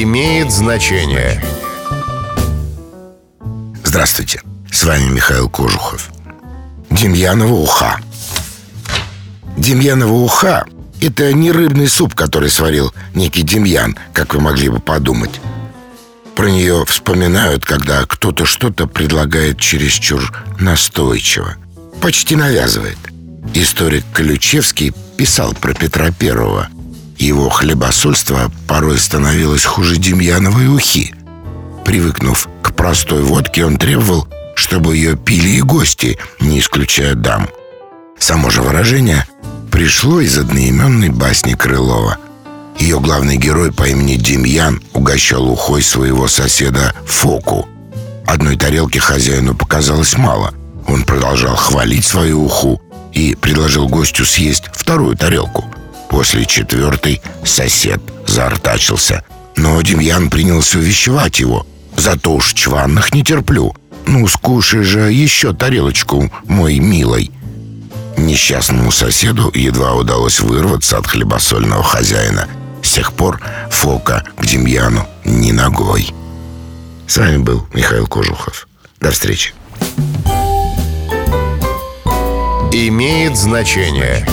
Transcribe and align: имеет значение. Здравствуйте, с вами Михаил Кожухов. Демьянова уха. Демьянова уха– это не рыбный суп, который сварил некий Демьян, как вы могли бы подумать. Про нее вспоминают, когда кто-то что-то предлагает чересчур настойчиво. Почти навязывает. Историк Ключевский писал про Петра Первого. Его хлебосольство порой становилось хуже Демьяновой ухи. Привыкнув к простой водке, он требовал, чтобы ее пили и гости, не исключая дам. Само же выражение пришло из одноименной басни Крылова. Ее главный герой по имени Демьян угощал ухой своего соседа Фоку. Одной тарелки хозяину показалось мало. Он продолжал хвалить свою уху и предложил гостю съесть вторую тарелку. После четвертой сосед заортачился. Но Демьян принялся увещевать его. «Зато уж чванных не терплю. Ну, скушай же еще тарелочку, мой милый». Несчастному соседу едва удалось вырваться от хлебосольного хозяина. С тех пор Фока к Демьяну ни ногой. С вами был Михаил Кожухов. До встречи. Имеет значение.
имеет 0.00 0.50
значение. 0.50 1.42
Здравствуйте, 3.84 4.40
с 4.70 4.84
вами 4.84 5.10
Михаил 5.10 5.50
Кожухов. 5.50 6.10
Демьянова 6.90 7.52
уха. 7.52 8.00
Демьянова 9.58 10.12
уха– 10.12 10.64
это 11.02 11.32
не 11.34 11.52
рыбный 11.52 11.88
суп, 11.88 12.14
который 12.14 12.48
сварил 12.48 12.94
некий 13.14 13.42
Демьян, 13.42 13.98
как 14.14 14.32
вы 14.34 14.40
могли 14.40 14.70
бы 14.70 14.78
подумать. 14.78 15.40
Про 16.34 16.46
нее 16.48 16.84
вспоминают, 16.86 17.66
когда 17.66 18.06
кто-то 18.06 18.46
что-то 18.46 18.86
предлагает 18.86 19.60
чересчур 19.60 20.32
настойчиво. 20.58 21.56
Почти 22.00 22.34
навязывает. 22.34 22.98
Историк 23.52 24.04
Ключевский 24.14 24.94
писал 25.18 25.52
про 25.52 25.74
Петра 25.74 26.10
Первого. 26.10 26.68
Его 27.18 27.48
хлебосольство 27.48 28.50
порой 28.66 28.98
становилось 28.98 29.64
хуже 29.64 29.96
Демьяновой 29.96 30.68
ухи. 30.68 31.14
Привыкнув 31.84 32.48
к 32.62 32.74
простой 32.74 33.22
водке, 33.22 33.64
он 33.64 33.76
требовал, 33.76 34.26
чтобы 34.54 34.96
ее 34.96 35.16
пили 35.16 35.50
и 35.50 35.62
гости, 35.62 36.18
не 36.40 36.60
исключая 36.60 37.14
дам. 37.14 37.48
Само 38.18 38.50
же 38.50 38.62
выражение 38.62 39.26
пришло 39.70 40.20
из 40.20 40.38
одноименной 40.38 41.08
басни 41.08 41.54
Крылова. 41.54 42.18
Ее 42.78 43.00
главный 43.00 43.36
герой 43.36 43.72
по 43.72 43.88
имени 43.88 44.16
Демьян 44.16 44.82
угощал 44.92 45.48
ухой 45.48 45.82
своего 45.82 46.28
соседа 46.28 46.94
Фоку. 47.06 47.68
Одной 48.26 48.56
тарелки 48.56 48.98
хозяину 48.98 49.54
показалось 49.54 50.16
мало. 50.16 50.54
Он 50.86 51.04
продолжал 51.04 51.56
хвалить 51.56 52.04
свою 52.04 52.44
уху 52.44 52.80
и 53.12 53.34
предложил 53.34 53.88
гостю 53.88 54.24
съесть 54.24 54.64
вторую 54.72 55.16
тарелку. 55.16 55.64
После 56.12 56.44
четвертой 56.44 57.22
сосед 57.42 58.00
заортачился. 58.26 59.24
Но 59.56 59.80
Демьян 59.80 60.28
принялся 60.28 60.78
увещевать 60.78 61.40
его. 61.40 61.66
«Зато 61.96 62.34
уж 62.34 62.52
чванных 62.52 63.14
не 63.14 63.24
терплю. 63.24 63.74
Ну, 64.06 64.26
скушай 64.26 64.82
же 64.82 65.10
еще 65.10 65.54
тарелочку, 65.54 66.30
мой 66.46 66.78
милый». 66.78 67.30
Несчастному 68.18 68.92
соседу 68.92 69.50
едва 69.54 69.94
удалось 69.94 70.40
вырваться 70.40 70.98
от 70.98 71.06
хлебосольного 71.06 71.82
хозяина. 71.82 72.46
С 72.82 72.92
тех 72.92 73.12
пор 73.14 73.40
Фока 73.70 74.22
к 74.36 74.44
Демьяну 74.44 75.06
ни 75.24 75.50
ногой. 75.50 76.12
С 77.06 77.16
вами 77.16 77.38
был 77.38 77.66
Михаил 77.72 78.06
Кожухов. 78.06 78.68
До 79.00 79.10
встречи. 79.10 79.54
Имеет 82.70 83.36
значение. 83.36 84.26